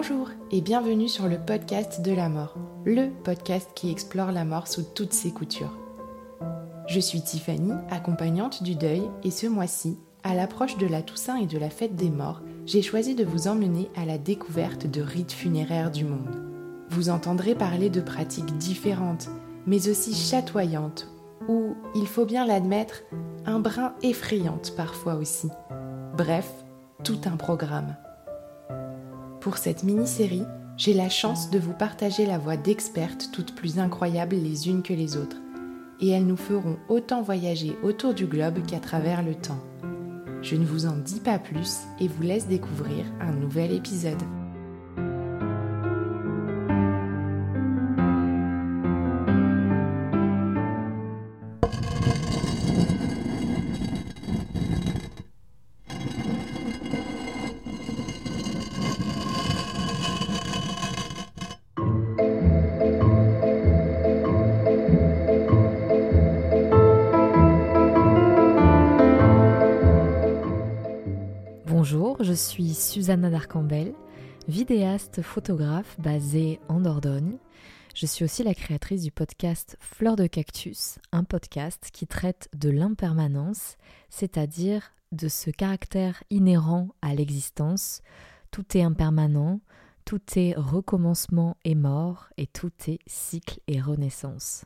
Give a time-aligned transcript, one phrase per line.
[0.00, 2.54] Bonjour et bienvenue sur le podcast de la mort,
[2.84, 5.76] le podcast qui explore la mort sous toutes ses coutures.
[6.86, 11.46] Je suis Tiffany, accompagnante du deuil, et ce mois-ci, à l'approche de la Toussaint et
[11.46, 15.32] de la fête des morts, j'ai choisi de vous emmener à la découverte de rites
[15.32, 16.44] funéraires du monde.
[16.90, 19.28] Vous entendrez parler de pratiques différentes,
[19.66, 21.08] mais aussi chatoyantes,
[21.48, 23.02] ou, il faut bien l'admettre,
[23.46, 25.48] un brin effrayantes parfois aussi.
[26.16, 26.48] Bref,
[27.02, 27.96] tout un programme.
[29.40, 30.44] Pour cette mini-série,
[30.76, 34.92] j'ai la chance de vous partager la voix d'expertes toutes plus incroyables les unes que
[34.92, 35.36] les autres.
[36.00, 39.62] Et elles nous feront autant voyager autour du globe qu'à travers le temps.
[40.42, 44.22] Je ne vous en dis pas plus et vous laisse découvrir un nouvel épisode.
[72.38, 73.94] Suis Susanna Darcambel,
[74.46, 77.36] vidéaste photographe basée en Dordogne.
[77.96, 82.70] Je suis aussi la créatrice du podcast Fleur de Cactus, un podcast qui traite de
[82.70, 83.76] l'impermanence,
[84.08, 88.02] c'est-à-dire de ce caractère inhérent à l'existence.
[88.52, 89.60] Tout est impermanent,
[90.04, 94.64] tout est recommencement et mort, et tout est cycle et renaissance.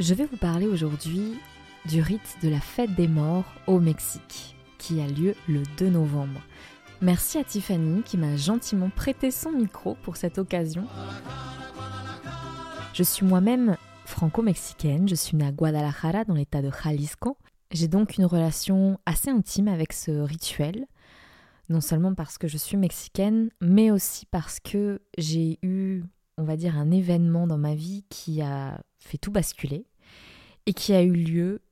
[0.00, 1.38] Je vais vous parler aujourd'hui
[1.86, 6.40] du rite de la fête des morts au Mexique, qui a lieu le 2 novembre.
[7.00, 10.84] Merci à Tiffany qui m'a gentiment prêté son micro pour cette occasion.
[12.92, 17.38] Je suis moi-même franco-mexicaine, je suis née à Guadalajara dans l'état de Jalisco.
[17.70, 20.86] J'ai donc une relation assez intime avec ce rituel,
[21.68, 26.02] non seulement parce que je suis mexicaine, mais aussi parce que j'ai eu,
[26.36, 29.86] on va dire, un événement dans ma vie qui a fait tout basculer
[30.66, 31.62] et qui a eu lieu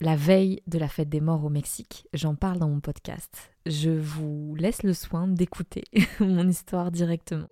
[0.00, 2.06] la veille de la fête des morts au Mexique.
[2.12, 3.52] J'en parle dans mon podcast.
[3.64, 5.84] Je vous laisse le soin d'écouter
[6.20, 7.48] mon histoire directement.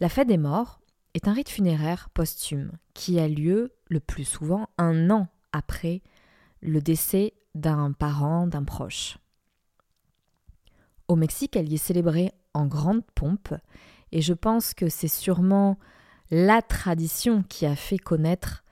[0.00, 0.80] La fête des morts
[1.14, 6.02] est un rite funéraire posthume qui a lieu le plus souvent un an après
[6.60, 9.18] le décès d'un parent, d'un proche.
[11.08, 13.54] Au Mexique, elle y est célébrée en grande pompe
[14.12, 15.78] et je pense que c'est sûrement
[16.30, 18.64] la tradition qui a fait connaître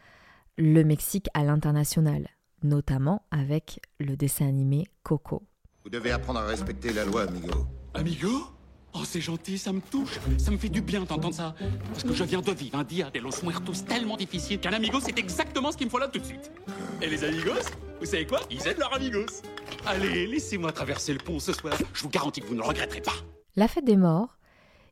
[0.56, 2.28] le Mexique à l'international,
[2.62, 5.42] notamment avec le dessin animé Coco.
[5.84, 7.66] Vous devez apprendre à respecter la loi, amigo.
[7.94, 8.28] Amigo?
[8.96, 10.20] Oh, c'est gentil, ça me touche.
[10.38, 11.54] Ça me fait du bien d'entendre ça.
[11.88, 15.00] Parce que je viens de vivre un dia de los muertos tellement difficile qu'un amigo,
[15.00, 16.52] c'est exactement ce qu'il me faut là tout de suite.
[17.02, 18.40] Et les amigos, vous savez quoi?
[18.50, 19.42] Ils aident leurs amigos.
[19.84, 21.74] Allez, laissez-moi traverser le pont ce soir.
[21.92, 23.14] Je vous garantis que vous ne le regretterez pas.
[23.56, 24.38] La fête des morts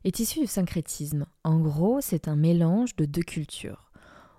[0.03, 1.25] est issu du syncrétisme.
[1.43, 3.91] En gros, c'est un mélange de deux cultures.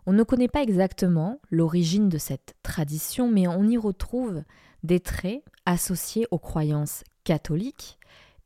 [0.06, 4.42] On ne connaît pas exactement l'origine de cette tradition, mais on y retrouve
[4.82, 7.98] des traits associés aux croyances catholiques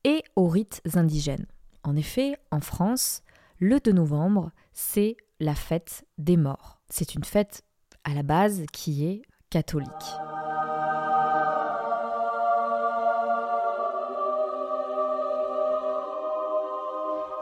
[0.04, 1.46] et aux rites indigènes.
[1.82, 3.22] En effet, en France,
[3.58, 6.80] le 2 novembre, c'est la fête des morts.
[6.88, 7.62] C'est une fête
[8.04, 9.88] à la base qui est catholique.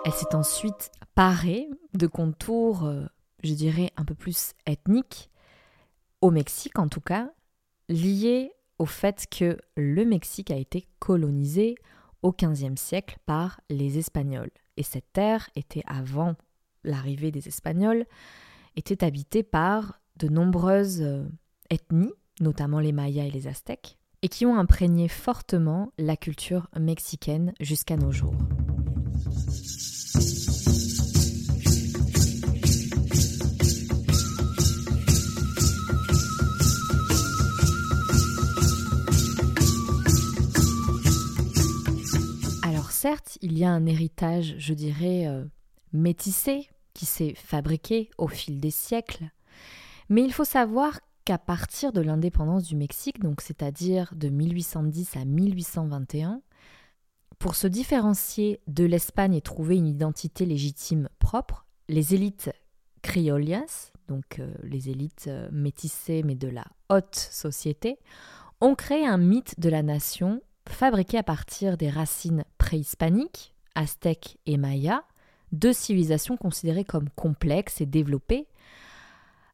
[0.07, 3.07] Elle s'est ensuite parée de contours, euh,
[3.43, 5.31] je dirais, un peu plus ethniques,
[6.21, 7.33] au Mexique en tout cas,
[7.89, 11.75] liés au fait que le Mexique a été colonisé
[12.23, 14.53] au XVe siècle par les Espagnols.
[14.77, 16.37] Et cette terre était, avant
[16.85, 18.07] l'arrivée des Espagnols,
[18.77, 21.25] était habitée par de nombreuses euh,
[21.69, 27.55] ethnies, notamment les Mayas et les Aztèques, et qui ont imprégné fortement la culture mexicaine
[27.59, 28.37] jusqu'à nos jours.
[42.87, 45.45] Alors certes, il y a un héritage, je dirais, euh,
[45.93, 49.29] métissé, qui s'est fabriqué au fil des siècles,
[50.09, 55.25] mais il faut savoir qu'à partir de l'indépendance du Mexique, donc c'est-à-dire de 1810 à
[55.25, 56.43] 1821,
[57.41, 62.53] pour se différencier de l'Espagne et trouver une identité légitime propre, les élites
[63.03, 67.99] criollas, donc euh, les élites euh, métissées mais de la haute société,
[68.61, 74.57] ont créé un mythe de la nation fabriqué à partir des racines préhispaniques, aztèques et
[74.57, 75.03] mayas,
[75.53, 78.47] deux civilisations considérées comme complexes et développées,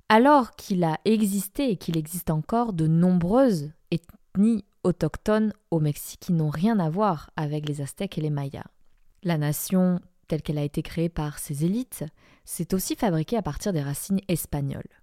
[0.08, 6.32] alors qu'il a existé et qu'il existe encore de nombreuses ethnies autochtones au Mexique qui
[6.32, 8.66] n'ont rien à voir avec les Aztèques et les Mayas.
[9.22, 12.04] La nation, telle qu'elle a été créée par ces élites,
[12.44, 15.01] s'est aussi fabriquée à partir des racines espagnoles.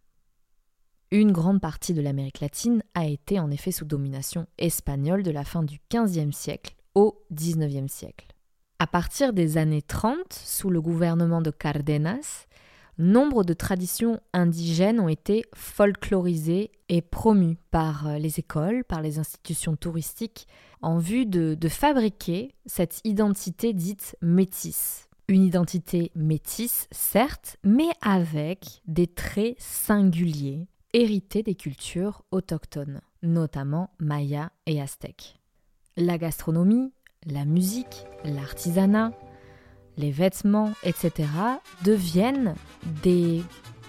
[1.12, 5.44] Une grande partie de l'Amérique latine a été en effet sous domination espagnole de la
[5.44, 8.28] fin du XVe siècle au XIXe siècle.
[8.78, 12.46] À partir des années 30, sous le gouvernement de Cardenas,
[13.00, 19.18] nombre de traditions indigènes ont été folklorisées et promues par euh, les écoles, par les
[19.18, 20.48] institutions touristiques,
[20.84, 25.08] en vue de, de fabriquer cette identité dite métisse.
[25.28, 34.52] Une identité métisse, certes, mais avec des traits singuliers, hérités des cultures autochtones, notamment maya
[34.66, 35.40] et aztèques.
[35.98, 36.92] La gastronomie,
[37.26, 39.12] la musique, l'artisanat,
[39.98, 41.28] les vêtements, etc.,
[41.84, 42.56] deviennent
[43.04, 43.44] des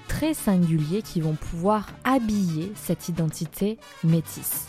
[0.08, 4.66] traits singuliers qui vont pouvoir habiller cette identité métisse.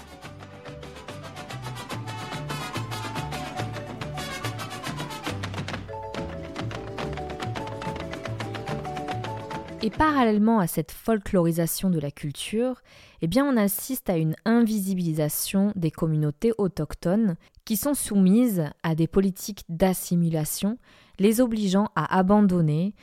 [9.83, 12.83] Et parallèlement à cette folklorisation de la culture,
[13.21, 17.35] eh bien on assiste à une invisibilisation des communautés autochtones
[17.65, 20.77] qui sont soumises à des politiques d'assimilation
[21.17, 22.93] les obligeant à abandonner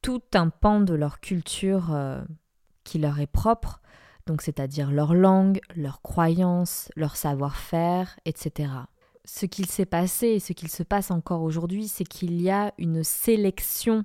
[0.00, 2.22] tout un pan de leur culture euh,
[2.84, 3.80] qui leur est propre,
[4.26, 8.70] donc c'est-à-dire leur langue, leurs croyances, leur savoir-faire, etc.
[9.24, 12.72] Ce qu'il s'est passé et ce qu'il se passe encore aujourd'hui, c'est qu'il y a
[12.78, 14.04] une sélection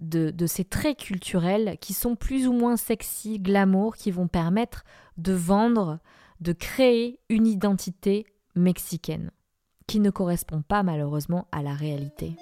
[0.00, 4.84] de, ces traits culturels qui sont plus ou moins sexy, glamour, qui vont permettre
[5.16, 5.98] de vendre,
[6.40, 9.30] de créer une identité mexicaine,
[9.86, 12.36] qui ne correspond pas malheureusement à la réalité.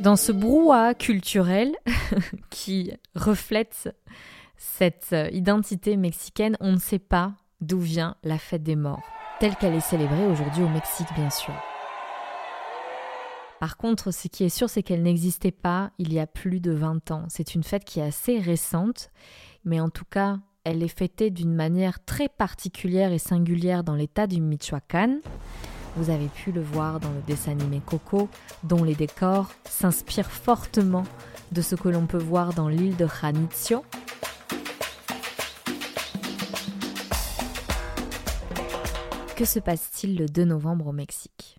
[0.00, 1.76] Dans ce brouhaha culturel
[2.50, 3.94] qui reflète
[4.62, 9.02] cette identité mexicaine, on ne sait pas d'où vient la fête des morts,
[9.40, 11.52] telle qu'elle est célébrée aujourd'hui au Mexique bien sûr.
[13.58, 16.72] Par contre, ce qui est sûr, c'est qu'elle n'existait pas il y a plus de
[16.72, 17.24] 20 ans.
[17.28, 19.10] C'est une fête qui est assez récente,
[19.64, 24.28] mais en tout cas, elle est fêtée d'une manière très particulière et singulière dans l'état
[24.28, 25.20] du Michoacán.
[25.96, 28.28] Vous avez pu le voir dans le dessin animé Coco,
[28.62, 31.04] dont les décors s'inspirent fortement
[31.50, 33.84] de ce que l'on peut voir dans l'île de Janitzio.
[39.42, 41.58] Que se passe-t-il le 2 novembre au Mexique?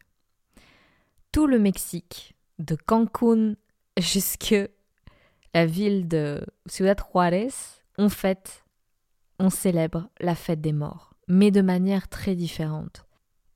[1.33, 3.55] Tout le Mexique, de Cancun
[3.99, 4.55] jusque
[5.53, 7.49] la ville de Ciudad Juárez,
[7.97, 8.63] on fête,
[9.37, 13.05] on célèbre la fête des morts, mais de manière très différente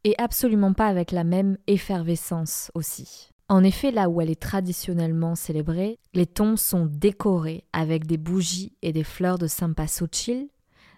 [0.04, 3.30] et absolument pas avec la même effervescence aussi.
[3.48, 8.76] En effet, là où elle est traditionnellement célébrée, les tombes sont décorées avec des bougies
[8.82, 10.50] et des fleurs de Sampasochil.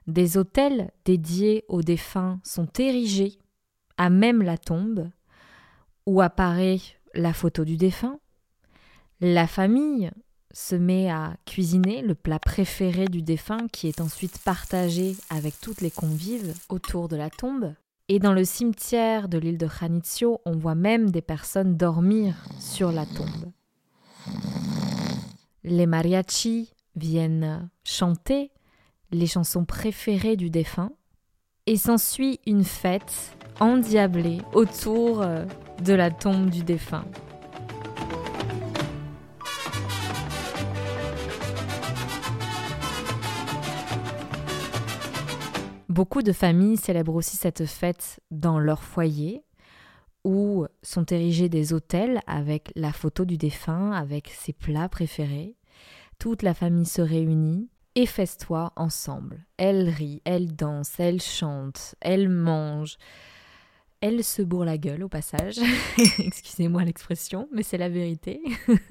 [0.09, 3.37] Des autels dédiés aux défunts sont érigés
[3.97, 5.07] à même la tombe,
[6.07, 6.79] où apparaît
[7.13, 8.19] la photo du défunt.
[9.21, 10.09] La famille
[10.51, 15.81] se met à cuisiner le plat préféré du défunt qui est ensuite partagé avec toutes
[15.81, 17.75] les convives autour de la tombe.
[18.07, 22.91] Et dans le cimetière de l'île de Janitzio, on voit même des personnes dormir sur
[22.91, 23.51] la tombe.
[25.63, 28.49] Les mariachis viennent chanter
[29.11, 30.91] les chansons préférées du défunt
[31.65, 35.45] et s'ensuit une fête endiablée autour euh,
[35.83, 37.05] de la tombe du défunt.
[45.89, 49.43] Beaucoup de familles célèbrent aussi cette fête dans leur foyer,
[50.23, 55.55] où sont érigés des autels avec la photo du défunt, avec ses plats préférés.
[56.17, 59.45] Toute la famille se réunit et festoie ensemble.
[59.57, 62.95] Elle rit, elle danse, elle chante, elle mange.
[63.99, 65.57] Elle se bourre la gueule au passage.
[66.17, 68.41] Excusez-moi l'expression, mais c'est la vérité.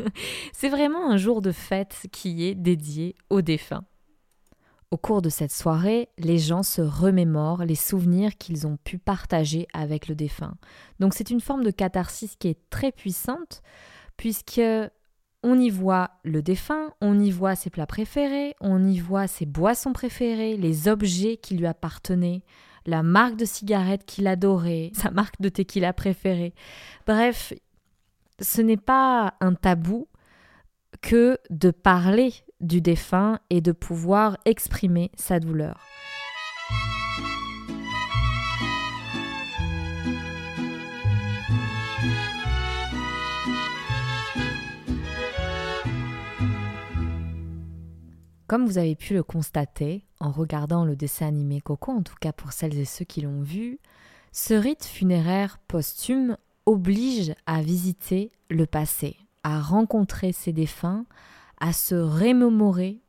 [0.52, 3.86] c'est vraiment un jour de fête qui est dédié aux défunts.
[4.90, 9.66] Au cours de cette soirée, les gens se remémorent les souvenirs qu'ils ont pu partager
[9.72, 10.56] avec le défunt.
[10.98, 13.62] Donc c'est une forme de catharsis qui est très puissante
[14.18, 14.60] puisque
[15.42, 19.46] on y voit le défunt, on y voit ses plats préférés, on y voit ses
[19.46, 22.42] boissons préférées, les objets qui lui appartenaient,
[22.86, 26.54] la marque de cigarette qu'il adorait, sa marque de tequila préférée.
[27.06, 27.52] Bref,
[28.40, 30.08] ce n'est pas un tabou
[31.02, 35.80] que de parler du défunt et de pouvoir exprimer sa douleur.
[48.48, 52.32] Comme vous avez pu le constater en regardant le dessin animé Coco, en tout cas
[52.32, 53.78] pour celles et ceux qui l'ont vu,
[54.32, 61.04] ce rite funéraire posthume oblige à visiter le passé, à rencontrer ses défunts,
[61.60, 63.02] à se rémémorer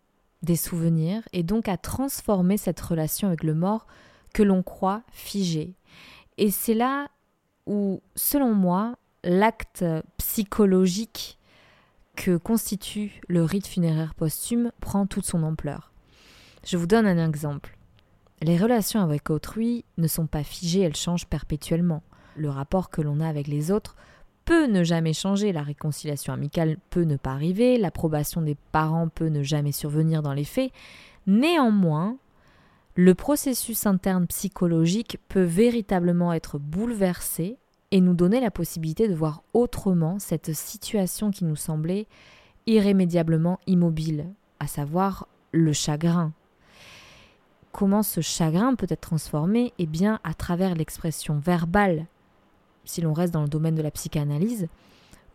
[0.44, 3.88] des souvenirs et donc à transformer cette relation avec le mort
[4.34, 5.74] que l'on croit figée.
[6.38, 7.08] Et c'est là
[7.66, 9.86] où, selon moi, l'acte
[10.18, 11.39] psychologique
[12.20, 15.94] que constitue le rite funéraire posthume prend toute son ampleur.
[16.66, 17.78] Je vous donne un exemple.
[18.42, 22.04] Les relations avec autrui ne sont pas figées, elles changent perpétuellement.
[22.36, 23.96] Le rapport que l'on a avec les autres
[24.44, 29.30] peut ne jamais changer, la réconciliation amicale peut ne pas arriver, l'approbation des parents peut
[29.30, 30.74] ne jamais survenir dans les faits.
[31.26, 32.18] Néanmoins,
[32.96, 37.58] le processus interne psychologique peut véritablement être bouleversé
[37.92, 42.08] et nous donner la possibilité de voir autrement cette situation qui nous semblait
[42.68, 44.28] irrémédiablement immobile,
[44.60, 46.34] à savoir le chagrin.
[47.72, 49.74] Comment ce chagrin peut être transformé?
[49.80, 52.06] Eh bien, à travers l'expression verbale
[52.90, 54.68] si l'on reste dans le domaine de la psychanalyse,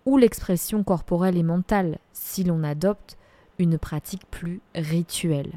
[0.07, 3.17] ou l'expression corporelle et mentale, si l'on adopte
[3.59, 5.53] une pratique plus rituelle.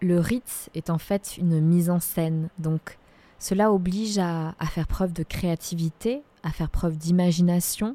[0.00, 2.98] Le rite est en fait une mise en scène, donc
[3.44, 7.94] cela oblige à, faire preuve de créativité, à faire preuve d'imagination,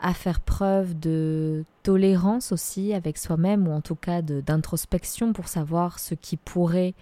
[0.00, 5.98] à faire preuve de tolérance aussi avec soi-même, ou en tout cas d'introspection pour savoir
[5.98, 6.94] ce qui pourrait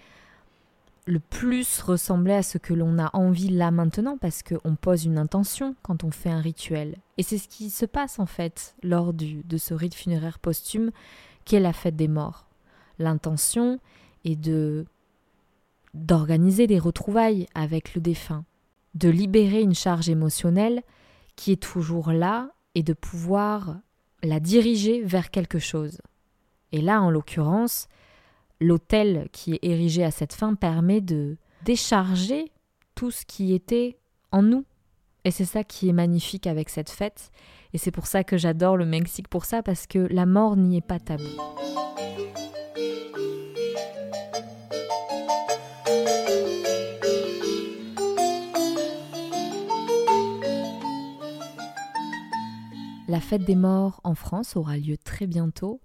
[1.05, 5.17] le plus ressembler à ce que l'on a envie là maintenant parce qu'on pose une
[5.17, 6.97] intention quand on fait un rituel.
[7.17, 10.91] Et c'est ce qui se passe en fait lors du, de ce rite funéraire posthume
[11.45, 12.47] qui est la fête des morts.
[12.99, 13.79] L'intention
[14.25, 14.87] est de
[15.95, 18.45] d'organiser des retrouvailles avec le défunt,
[18.93, 20.83] de libérer une charge émotionnelle
[21.35, 23.77] qui est toujours là et de pouvoir
[24.23, 25.99] la diriger vers quelque chose.
[26.71, 27.87] Et là, en l'occurrence,
[28.59, 32.51] l'autel qui est érigé à cette fin permet de décharger
[32.95, 33.97] tout ce qui était
[34.31, 34.65] en nous.
[35.23, 37.31] Et c'est ça qui est magnifique avec cette fête.
[37.73, 40.77] Et c'est pour ça que j'adore le Mexique pour ça, parce que la mort n'y
[40.77, 41.23] est pas tabou.
[53.15, 55.79] La fête des morts en France aura lieu très bientôt.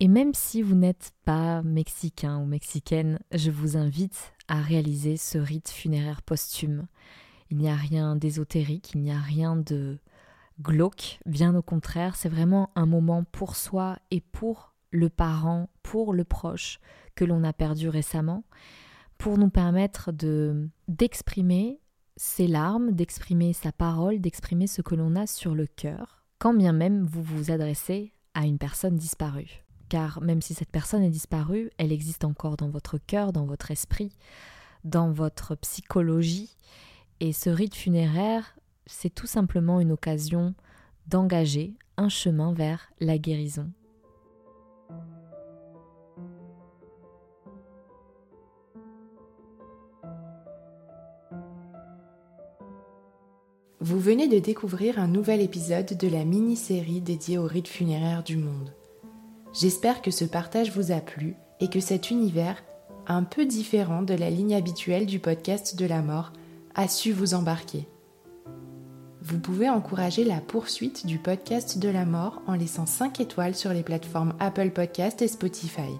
[0.00, 5.36] Et même si vous n'êtes pas mexicain ou mexicaine, je vous invite à réaliser ce
[5.36, 6.86] rite funéraire posthume.
[7.50, 9.98] Il n'y a rien d'ésotérique, il n'y a rien de
[10.62, 16.14] glauque, bien au contraire, c'est vraiment un moment pour soi et pour le parent, pour
[16.14, 16.80] le proche
[17.14, 18.42] que l'on a perdu récemment,
[19.18, 21.82] pour nous permettre de d'exprimer
[22.16, 26.74] ses larmes, d'exprimer sa parole, d'exprimer ce que l'on a sur le cœur, quand bien
[26.74, 31.70] même vous vous adressez à une personne disparue car même si cette personne est disparue,
[31.78, 34.12] elle existe encore dans votre cœur, dans votre esprit,
[34.84, 36.58] dans votre psychologie.
[37.20, 40.52] Et ce rite funéraire, c'est tout simplement une occasion
[41.06, 43.70] d'engager un chemin vers la guérison.
[53.86, 58.38] Vous venez de découvrir un nouvel épisode de la mini-série dédiée au rite funéraire du
[58.38, 58.72] monde.
[59.52, 62.64] J'espère que ce partage vous a plu et que cet univers,
[63.06, 66.32] un peu différent de la ligne habituelle du podcast de la mort,
[66.74, 67.86] a su vous embarquer.
[69.20, 73.74] Vous pouvez encourager la poursuite du podcast de la mort en laissant 5 étoiles sur
[73.74, 75.92] les plateformes Apple Podcast et Spotify.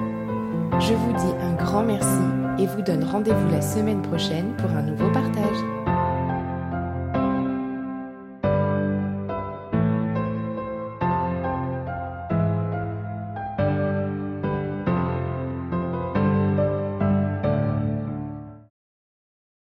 [0.79, 4.81] Je vous dis un grand merci et vous donne rendez-vous la semaine prochaine pour un
[4.81, 5.74] nouveau partage.